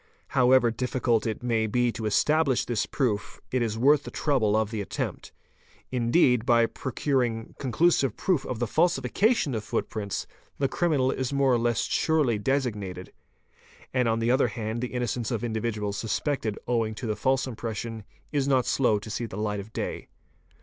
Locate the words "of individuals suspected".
15.29-16.57